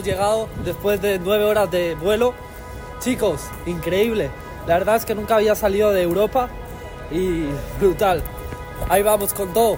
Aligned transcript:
hemos 0.00 0.04
llegado 0.04 0.48
después 0.64 1.02
de 1.02 1.18
nueve 1.18 1.44
horas 1.44 1.70
de 1.70 1.94
vuelo. 1.94 2.32
Chicos, 3.00 3.42
increíble. 3.66 4.30
La 4.66 4.78
verdad 4.78 4.96
es 4.96 5.04
que 5.04 5.14
nunca 5.14 5.36
había 5.36 5.54
salido 5.54 5.90
de 5.92 6.02
Europa 6.02 6.48
y 7.10 7.44
brutal. 7.78 8.22
Ahí 8.88 9.02
vamos 9.02 9.34
con 9.34 9.52
todo 9.52 9.76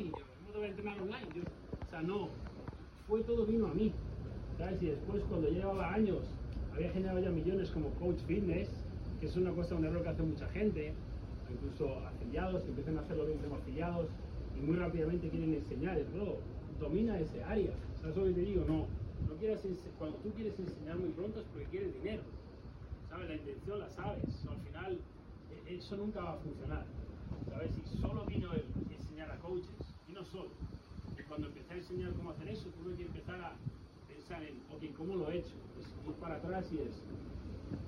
no 0.00 0.52
debe 0.52 0.68
entrenar 0.68 1.00
online. 1.00 1.26
Yo, 1.34 1.42
o 1.90 1.92
sea, 1.92 2.02
no, 2.02 2.28
fue 3.08 3.20
todo 3.24 3.44
vino 3.46 3.66
a 3.66 3.74
mí. 3.74 3.92
¿sabes? 4.56 4.80
Y 4.80 4.86
después, 4.86 5.24
cuando 5.24 5.48
llevaba 5.48 5.92
años, 5.92 6.22
había 6.72 6.88
generado 6.90 7.18
ya 7.18 7.30
millones 7.30 7.68
como 7.70 7.90
coach 7.98 8.20
fitness, 8.28 8.68
que 9.18 9.26
es 9.26 9.36
una 9.36 9.50
cosa, 9.50 9.74
un 9.74 9.84
error 9.84 10.00
que 10.04 10.08
hace 10.10 10.22
mucha 10.22 10.46
gente, 10.50 10.94
incluso 11.50 11.98
afiliados, 12.06 12.62
que 12.62 12.68
empiezan 12.68 12.96
a 12.96 13.00
hacerlo 13.00 13.26
bien 13.26 13.38
como 13.38 13.56
afiliados 13.56 14.06
y 14.56 14.60
muy 14.60 14.76
rápidamente 14.76 15.28
quieren 15.30 15.52
enseñar. 15.52 15.98
Es, 15.98 16.14
bro, 16.14 16.38
domina 16.78 17.18
ese 17.18 17.42
área. 17.42 17.72
¿Sabes 18.00 18.16
lo 18.16 18.24
que 18.26 18.34
te 18.34 18.40
digo? 18.40 18.64
No, 18.68 18.86
no 19.26 19.34
quieras 19.40 19.66
cuando 19.98 20.16
tú 20.18 20.30
quieres 20.30 20.56
enseñar 20.60 20.96
muy 20.96 21.10
pronto 21.10 21.40
es 21.40 21.46
porque 21.46 21.66
quieres 21.66 21.92
dinero. 21.94 22.22
¿Sabes? 23.08 23.28
La 23.30 23.34
intención 23.34 23.80
la 23.80 23.90
sabes. 23.90 24.46
Al 24.46 24.58
final, 24.60 25.00
e- 25.50 25.74
eso 25.74 25.96
nunca 25.96 26.22
va 26.22 26.34
a 26.34 26.36
funcionar. 26.36 26.86
¿Sabes? 27.50 27.72
Y 27.76 28.00
solo 28.00 28.24
vino 28.26 28.52
el 28.54 28.62
enseñar 28.94 29.28
a 29.32 29.38
coaches, 29.40 29.92
y 30.06 30.12
no 30.12 30.24
solo. 30.24 30.70
Cuando 31.30 31.46
empecé 31.46 31.74
a 31.74 31.76
enseñar 31.76 32.12
cómo 32.14 32.30
hacer 32.30 32.48
eso, 32.48 32.70
tuve 32.70 32.96
que 32.96 33.04
empezar 33.04 33.40
a 33.40 33.52
pensar 34.08 34.42
en, 34.42 34.56
ok, 34.74 34.82
¿cómo 34.98 35.14
lo 35.14 35.30
he 35.30 35.38
hecho? 35.38 35.54
Es 35.78 35.86
ir 36.04 36.14
para 36.14 36.34
atrás 36.34 36.66
y 36.72 36.78
es, 36.78 37.00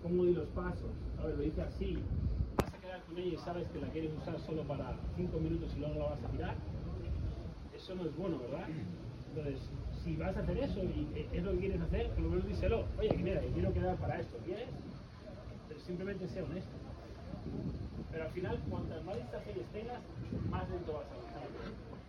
¿cómo 0.00 0.24
di 0.26 0.32
los 0.32 0.46
pasos? 0.50 0.92
¿Sabes? 1.16 1.36
Lo 1.36 1.42
hice 1.42 1.60
así. 1.60 1.98
Vas 2.56 2.72
a 2.72 2.78
quedar 2.78 3.02
con 3.02 3.18
ella 3.18 3.34
y 3.34 3.36
sabes 3.38 3.66
que 3.70 3.80
la 3.80 3.88
quieres 3.88 4.12
usar 4.16 4.38
solo 4.38 4.62
para 4.62 4.94
5 5.16 5.40
minutos 5.40 5.72
y 5.74 5.80
luego 5.80 5.94
la 5.98 6.04
vas 6.10 6.22
a 6.22 6.28
tirar. 6.28 6.54
Eso 7.74 7.94
no 7.96 8.04
es 8.04 8.16
bueno, 8.16 8.38
¿verdad? 8.38 8.68
Entonces, 9.30 9.60
si 10.04 10.14
vas 10.14 10.36
a 10.36 10.40
hacer 10.40 10.58
eso 10.58 10.78
y 10.84 11.08
eh, 11.16 11.28
es 11.32 11.42
lo 11.42 11.50
que 11.50 11.58
quieres 11.58 11.80
hacer, 11.80 12.10
por 12.10 12.22
lo 12.22 12.30
menos 12.30 12.46
díselo. 12.46 12.84
Oye, 12.96 13.12
mira, 13.20 13.40
quiero 13.52 13.72
quedar 13.72 13.96
para 13.96 14.20
esto. 14.20 14.38
¿Quieres? 14.44 14.68
Pero 15.66 15.80
simplemente 15.80 16.28
sea 16.28 16.44
honesto. 16.44 16.81
Final, 18.34 18.58
cuantas 18.68 19.04
más 19.04 19.16
distracciones 19.16 19.66
tengas, 19.72 20.00
más 20.50 20.68
lento 20.70 20.92
vas 20.92 21.06
a 21.06 21.14
avanzar. 21.14 21.42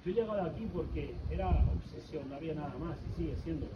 Yo 0.06 0.12
he 0.12 0.14
llegado 0.14 0.42
aquí 0.42 0.68
porque 0.74 1.16
era 1.30 1.50
obsesión, 1.50 2.30
no 2.30 2.36
había 2.36 2.54
nada 2.54 2.74
más 2.80 2.98
y 3.12 3.16
sigue 3.18 3.36
siendo. 3.44 3.68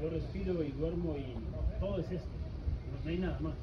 Yo 0.00 0.10
respiro 0.10 0.62
y 0.62 0.70
duermo 0.72 1.14
y 1.16 1.34
todo 1.78 1.98
es 1.98 2.10
esto. 2.10 2.28
No 3.04 3.10
hay 3.10 3.18
nada 3.18 3.38
más. 3.40 3.54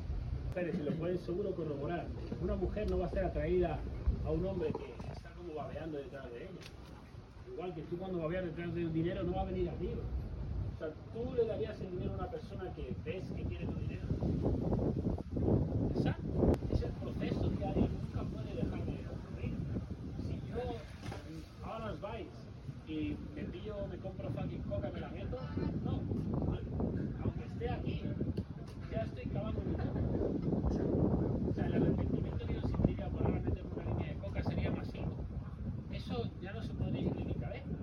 Mujeres, 0.50 0.76
y 0.80 0.84
lo 0.84 0.92
puedes 0.92 1.22
seguro 1.22 1.52
corroborar. 1.56 2.08
Una 2.42 2.56
mujer 2.56 2.90
no 2.90 3.00
va 3.00 3.08
a 3.08 3.10
ser 3.10 3.26
atraída 3.26 3.80
a 4.26 4.32
un 4.32 4.46
hombre 4.46 4.72
que 4.72 5.12
está 5.12 5.32
como 5.32 5.56
babeando 5.56 5.98
detrás 5.98 6.30
de 6.32 6.44
ella. 6.44 6.52
Igual 7.52 7.74
que 7.74 7.82
tú 7.84 7.98
cuando 7.98 8.20
babeas 8.20 8.46
detrás 8.46 8.74
de 8.74 8.86
un 8.86 8.94
dinero 8.94 9.24
no 9.24 9.34
va 9.34 9.42
a 9.42 9.46
venir 9.46 9.70
a 9.70 9.74
ti. 9.74 9.90
O 10.76 10.78
sea, 10.78 10.90
tú 11.14 11.34
le 11.36 11.46
darías 11.46 11.80
el 11.82 11.92
dinero 11.92 12.14
a 12.14 12.16
una 12.16 12.30
persona 12.30 12.74
que 12.76 12.96
ves 13.04 13.30
que 13.36 13.44
quiere 13.44 13.66
tu 13.66 13.76
dinero. 13.80 14.08
Exacto. 15.96 16.52
Es 16.72 16.82
el 16.84 16.92
proceso 16.92 17.50
diario, 17.50 17.88
nunca 17.88 18.22
puede 18.24 18.54
dejar 18.56 18.86
de 18.86 19.06
ocurrir. 19.10 19.56
Si 20.28 20.40
yo 20.50 20.78
y 22.88 23.18
me 23.36 23.44
pillo, 23.44 23.76
me 23.90 23.98
compro 23.98 24.30
fucking 24.30 24.62
coca, 24.64 24.90
me 24.94 25.02
la 25.02 25.10
meto, 25.10 25.38
no. 25.84 26.02
Aunque 27.22 27.44
esté 27.44 27.70
aquí, 27.70 28.02
ya 28.92 29.02
estoy 29.04 29.26
cavando 29.26 29.62
mi 29.62 29.74
coca. 29.74 30.02
O 31.50 31.54
sea, 31.54 31.66
el 31.66 31.76
arrepentimiento 31.76 32.48
que 32.48 32.54
yo 32.54 32.62
sentiría 32.62 33.10
por 33.10 33.26
ahora 33.26 33.40
una 33.40 33.84
línea 33.84 34.14
de 34.14 34.20
coca 34.20 34.44
sería 34.44 34.72
masivo. 34.72 35.12
Eso 35.92 36.30
ya 36.42 36.54
no 36.54 36.64
se 36.64 36.74
podría 36.76 37.12
mi 37.12 37.34
cabeza. 37.34 37.76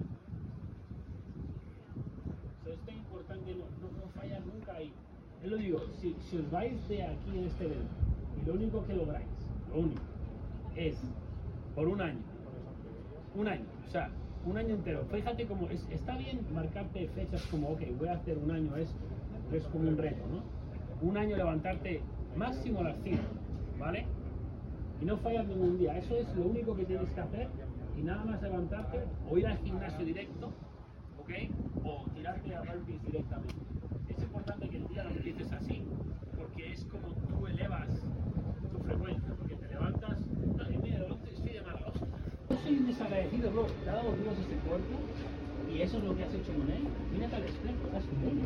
O 2.61 2.65
sea, 2.65 2.73
es 2.73 2.81
tan 2.81 2.97
importante 2.97 3.55
no, 3.55 3.65
no, 3.81 3.93
no 3.93 4.55
nunca 4.55 4.75
ahí. 4.75 4.93
Yo 5.43 5.51
lo 5.51 5.57
digo, 5.59 5.81
si, 6.01 6.17
si 6.21 6.39
os 6.39 6.51
vais 6.51 6.89
de 6.89 7.03
aquí 7.03 7.31
en 7.39 7.45
este 7.45 7.67
evento 7.67 7.93
y 8.41 8.47
lo 8.47 8.55
único 8.55 8.87
que 8.87 8.95
lográis, 8.95 9.29
lo 9.69 9.81
único, 9.81 10.01
es 10.75 10.97
por 11.75 11.89
un 11.89 12.01
año, 12.01 12.34
un 13.35 13.49
año, 13.49 13.65
o 13.87 13.91
sea, 13.91 14.11
un 14.47 14.57
año 14.57 14.75
entero. 14.75 15.05
Fíjate 15.11 15.47
como 15.47 15.69
es, 15.69 15.87
está 15.91 16.17
bien 16.17 16.41
marcarte 16.53 17.09
fechas 17.09 17.43
como, 17.47 17.71
ok, 17.71 17.83
voy 17.99 18.09
a 18.09 18.15
hacer 18.15 18.39
un 18.39 18.51
año 18.51 18.73
pero 19.51 19.63
es 19.63 19.69
como 19.69 19.89
un 19.89 19.99
reto, 19.99 20.25
¿no? 20.31 20.43
Un 21.07 21.17
año 21.17 21.37
levantarte 21.37 22.01
máximo 22.37 22.81
a 22.81 22.85
las 22.85 22.97
5, 23.03 23.19
¿vale? 23.79 24.07
Y 25.01 25.05
no 25.05 25.17
fallar 25.19 25.47
ningún 25.47 25.79
día. 25.79 25.99
Eso 25.99 26.17
es 26.17 26.35
lo 26.37 26.47
único 26.47 26.75
que 26.75 26.85
tienes 26.85 27.09
que 27.11 27.21
hacer 27.21 27.49
y 27.97 28.03
nada 28.03 28.25
más 28.25 28.43
levantarte 28.43 29.01
o 29.31 29.39
ir 29.39 29.47
al 29.47 29.59
gimnasio 29.59 30.05
directo, 30.05 30.51
¿ok? 31.19 31.31
O 31.85 32.05
tirarte 32.15 32.55
a 32.55 32.61
burpees 32.61 33.05
directamente. 33.05 33.55
Es 34.09 34.23
importante 34.23 34.69
que 34.69 34.77
el 34.77 34.89
día 34.89 35.05
lo 35.05 35.11
empieces 35.11 35.53
así, 35.53 35.85
porque 36.37 36.73
es 36.73 36.85
como 36.85 37.09
tú 37.09 37.47
elevas 37.47 37.89
tu 38.73 38.79
frecuencia, 38.79 39.35
porque 39.39 39.57
te 39.57 39.69
levantas, 39.69 40.19
no, 40.27 40.71
y 40.71 40.79
mira, 40.79 40.99
no 41.09 41.15
estoy 41.25 41.53
de 41.53 41.63
mala 41.63 41.87
hostia. 41.87 42.09
Yo 42.71 42.93
desagradecido, 43.15 43.51
bro, 43.53 43.67
te 43.85 43.91
ha 43.91 43.95
dado 43.95 44.13
Dios 44.23 44.35
ese 44.39 44.57
cuerpo 44.67 44.95
y 45.73 45.83
eso 45.83 45.99
es 45.99 46.05
lo 46.05 46.17
que 46.17 46.25
has 46.25 46.35
hecho 46.35 46.53
con 46.53 46.71
él. 46.71 46.83
Mírate 47.13 47.37
al 47.37 47.45
espejo, 47.45 47.79
con 47.89 47.95
él. 47.95 48.45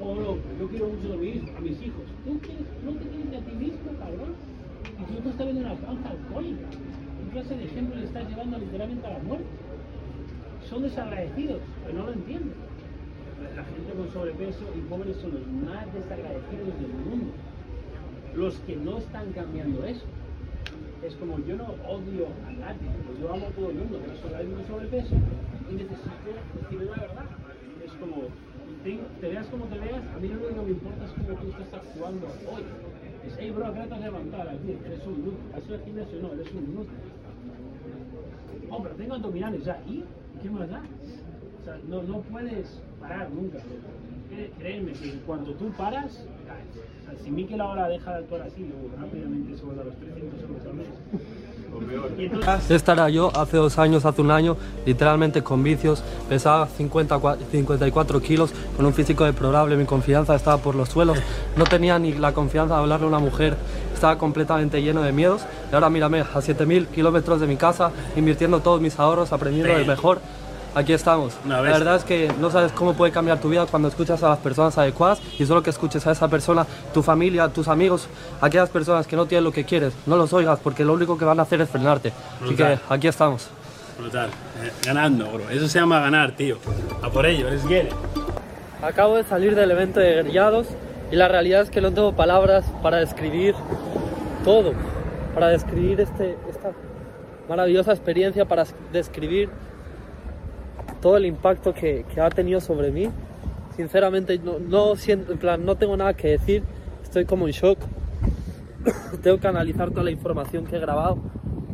Oh, 0.00 0.14
no, 0.14 0.58
yo 0.58 0.68
quiero 0.68 0.88
mucho 0.88 1.12
a 1.12 1.16
mis, 1.16 1.42
a 1.56 1.60
mis 1.60 1.82
hijos. 1.82 2.04
¿Tú 2.24 2.38
quieres, 2.40 2.66
no 2.84 2.92
te 2.92 3.06
quieres 3.06 3.26
ni 3.30 3.36
a 3.36 3.40
ti 3.40 3.52
mismo, 3.52 3.92
cabrón? 3.98 4.34
Y 4.98 5.04
tú 5.04 5.22
no 5.22 5.30
estás 5.30 5.46
viendo 5.46 5.60
una 5.62 5.74
panza 5.74 6.10
alcohólica. 6.10 6.66
¿Qué 6.70 7.30
clase 7.32 7.56
de 7.56 7.64
ejemplo 7.64 7.96
le 7.96 8.04
estás 8.04 8.28
llevando 8.28 8.58
literalmente 8.58 9.06
a 9.06 9.12
la 9.12 9.18
muerte? 9.20 9.46
Son 10.68 10.82
desagradecidos, 10.82 11.60
pero 11.84 11.98
no 11.98 12.06
lo 12.06 12.12
entienden. 12.12 12.54
La 13.54 13.64
gente 13.64 13.92
con 13.92 14.10
sobrepeso 14.12 14.64
y 14.76 14.80
pobres 14.88 15.16
son 15.18 15.34
los 15.34 15.46
más 15.46 15.92
desagradecidos 15.92 16.80
del 16.80 16.92
mundo. 17.04 17.32
Los 18.34 18.54
que 18.60 18.76
no 18.76 18.98
están 18.98 19.30
cambiando 19.32 19.84
eso. 19.84 20.06
Es 21.04 21.14
como 21.16 21.38
yo 21.40 21.56
no 21.56 21.64
odio 21.86 22.28
a 22.46 22.50
nadie, 22.52 22.88
yo 23.20 23.32
amo 23.32 23.46
a 23.46 23.50
todo 23.50 23.70
el 23.70 23.76
mundo, 23.76 24.00
pero 24.00 24.16
sobre 24.16 24.54
con 24.54 24.66
sobrepeso 24.66 25.14
y 25.70 25.74
necesito 25.74 26.08
decirle 26.62 26.86
la 26.86 27.02
verdad. 27.02 27.24
Es 27.84 27.92
como, 27.92 28.22
te, 28.82 29.28
veas 29.28 29.46
como 29.48 29.64
te 29.66 29.78
veas, 29.78 30.02
a 30.02 30.18
mí 30.18 30.28
lo 30.28 30.34
único 30.36 30.48
que 30.48 30.62
me 30.62 30.70
importa 30.70 31.04
es 31.04 31.10
cómo 31.12 31.38
tú 31.40 31.48
estás 31.48 31.74
actuando 31.74 32.26
hoy. 32.26 32.62
Es, 33.26 33.36
hey 33.38 33.50
bro, 33.50 33.74
¿qué 33.74 33.80
te 33.80 33.94
has 33.94 34.00
levantado? 34.00 34.50
Eres 34.50 35.06
un 35.06 35.14
inútil. 35.14 35.38
Eso 35.56 35.74
es 35.74 35.84
gimnasio, 35.84 36.22
no, 36.22 36.32
eres 36.32 36.52
un 36.52 36.64
inútil. 36.64 36.98
Oh, 38.70 38.82
pero 38.82 38.94
tengo 38.94 39.14
abdominales 39.14 39.64
ya. 39.64 39.82
¿Y? 39.86 40.04
¿Qué 40.42 40.50
más 40.50 40.70
da? 40.70 40.82
O 41.60 41.64
sea, 41.64 41.78
no, 41.88 42.02
no 42.02 42.20
puedes 42.22 42.80
parar 43.00 43.30
nunca. 43.30 43.58
Créeme 44.58 44.92
que 44.92 45.12
en 45.12 45.18
cuanto 45.20 45.52
tú 45.54 45.70
paras, 45.72 46.26
caes. 46.46 46.84
O 47.00 47.04
sea, 47.04 47.18
si 47.22 47.30
Mikel 47.30 47.60
ahora 47.60 47.88
deja 47.88 48.12
de 48.12 48.18
actuar 48.18 48.42
así, 48.42 48.64
luego 48.64 48.90
rápidamente 49.00 49.56
se 49.56 49.64
vuelve 49.64 49.82
a 49.82 49.84
los 49.84 49.96
300 49.96 50.04
euros 50.04 50.12
al 50.12 50.13
mes. 50.13 50.13
Este 52.68 52.92
era 52.92 53.08
yo 53.08 53.30
hace 53.36 53.56
dos 53.56 53.78
años, 53.78 54.04
hace 54.04 54.20
un 54.22 54.30
año, 54.30 54.56
literalmente 54.86 55.42
con 55.42 55.62
vicios, 55.62 56.02
pesaba 56.28 56.66
50, 56.66 57.16
cua- 57.18 57.36
54 57.50 58.20
kilos, 58.20 58.50
con 58.76 58.86
un 58.86 58.94
físico 58.94 59.24
deplorable, 59.24 59.76
mi 59.76 59.84
confianza 59.84 60.34
estaba 60.34 60.58
por 60.58 60.74
los 60.74 60.88
suelos, 60.88 61.18
no 61.56 61.64
tenía 61.64 61.98
ni 61.98 62.12
la 62.12 62.32
confianza 62.32 62.74
de 62.74 62.80
hablarle 62.80 63.06
a 63.06 63.08
una 63.08 63.18
mujer, 63.18 63.56
estaba 63.92 64.18
completamente 64.18 64.82
lleno 64.82 65.02
de 65.02 65.12
miedos. 65.12 65.42
Y 65.70 65.74
ahora 65.74 65.90
mírame, 65.90 66.20
a 66.34 66.40
7000 66.42 66.86
kilómetros 66.88 67.40
de 67.40 67.46
mi 67.46 67.56
casa, 67.56 67.90
invirtiendo 68.16 68.60
todos 68.60 68.80
mis 68.80 68.98
ahorros, 68.98 69.32
aprendiendo 69.32 69.72
del 69.74 69.86
mejor. 69.86 70.20
Aquí 70.74 70.92
estamos. 70.92 71.34
Una 71.44 71.56
La 71.56 71.62
verdad 71.62 71.96
es 71.96 72.04
que 72.04 72.32
no 72.40 72.50
sabes 72.50 72.72
cómo 72.72 72.94
puede 72.94 73.12
cambiar 73.12 73.38
tu 73.40 73.48
vida 73.48 73.64
cuando 73.66 73.88
escuchas 73.88 74.22
a 74.24 74.30
las 74.30 74.38
personas 74.38 74.76
adecuadas 74.76 75.20
y 75.38 75.46
solo 75.46 75.62
que 75.62 75.70
escuches 75.70 76.04
a 76.06 76.12
esa 76.12 76.26
persona, 76.28 76.66
tu 76.92 77.02
familia, 77.02 77.48
tus 77.48 77.68
amigos, 77.68 78.08
aquellas 78.40 78.70
personas 78.70 79.06
que 79.06 79.14
no 79.14 79.26
tienen 79.26 79.44
lo 79.44 79.52
que 79.52 79.64
quieres, 79.64 79.92
no 80.06 80.16
los 80.16 80.32
oigas 80.32 80.58
porque 80.60 80.84
lo 80.84 80.92
único 80.94 81.16
que 81.16 81.24
van 81.24 81.38
a 81.38 81.42
hacer 81.42 81.60
es 81.60 81.68
frenarte. 81.70 82.12
Así 82.42 82.56
que 82.56 82.64
Brutal. 82.64 82.80
aquí 82.88 83.06
estamos. 83.06 83.48
brutal. 83.98 84.28
Eh, 84.62 84.72
ganando, 84.84 85.30
bro. 85.30 85.48
Eso 85.48 85.68
se 85.68 85.78
llama 85.78 86.00
ganar, 86.00 86.32
tío. 86.32 86.56
A 87.02 87.08
por 87.08 87.24
ello, 87.24 87.46
get 87.68 87.84
it. 87.86 87.92
Acabo 88.82 89.16
de 89.16 89.24
salir 89.24 89.54
del 89.54 89.70
evento 89.70 90.00
de 90.00 90.12
guerrillados 90.12 90.66
y 91.12 91.16
la 91.16 91.28
realidad 91.28 91.62
es 91.62 91.70
que 91.70 91.80
no 91.80 91.92
tengo 91.92 92.16
palabras 92.16 92.64
para 92.82 92.96
describir 92.98 93.54
todo, 94.44 94.72
para 95.34 95.48
describir 95.48 96.00
este, 96.00 96.36
esta 96.50 96.72
maravillosa 97.48 97.92
experiencia, 97.92 98.44
para 98.44 98.64
describir 98.92 99.48
todo 101.04 101.18
el 101.18 101.26
impacto 101.26 101.74
que, 101.74 102.06
que 102.14 102.18
ha 102.18 102.30
tenido 102.30 102.62
sobre 102.62 102.90
mí. 102.90 103.10
Sinceramente, 103.76 104.38
no, 104.38 104.58
no, 104.58 104.96
siento, 104.96 105.32
en 105.32 105.38
plan, 105.38 105.62
no 105.62 105.76
tengo 105.76 105.98
nada 105.98 106.14
que 106.14 106.28
decir, 106.28 106.62
estoy 107.02 107.26
como 107.26 107.46
en 107.46 107.52
shock. 107.52 107.78
tengo 109.22 109.38
que 109.38 109.46
analizar 109.46 109.90
toda 109.90 110.02
la 110.02 110.10
información 110.10 110.64
que 110.64 110.76
he 110.76 110.80
grabado, 110.80 111.18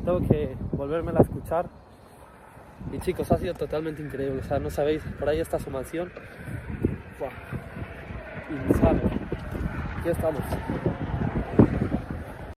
tengo 0.05 0.27
que 0.27 0.57
volverme 0.73 1.13
a 1.17 1.23
escuchar. 1.23 1.69
Y 2.93 2.99
chicos, 2.99 3.31
ha 3.31 3.39
sido 3.39 3.55
totalmente 3.55 4.03
increíble, 4.03 4.41
o 4.41 4.43
sea, 4.43 4.59
no 4.59 4.69
sabéis, 4.69 5.01
por 5.17 5.29
ahí 5.29 5.39
está 5.39 5.61
su 5.61 5.71
mansión. 5.71 6.11
Buah. 7.21 7.31
Insano. 8.69 9.01
Aquí 10.01 10.09
estamos. 10.09 10.43